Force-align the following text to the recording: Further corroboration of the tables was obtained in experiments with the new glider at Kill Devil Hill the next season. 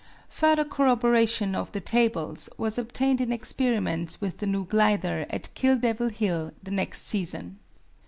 Further 0.29 0.65
corroboration 0.65 1.53
of 1.53 1.73
the 1.73 1.79
tables 1.79 2.49
was 2.57 2.79
obtained 2.79 3.21
in 3.21 3.31
experiments 3.31 4.19
with 4.19 4.39
the 4.39 4.47
new 4.47 4.65
glider 4.65 5.27
at 5.29 5.53
Kill 5.53 5.77
Devil 5.77 6.09
Hill 6.09 6.53
the 6.63 6.71
next 6.71 7.07
season. 7.07 7.59